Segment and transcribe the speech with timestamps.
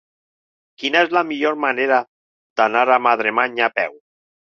[0.83, 2.01] Quina és la millor manera
[2.63, 3.99] d'anar a Madremanya a peu?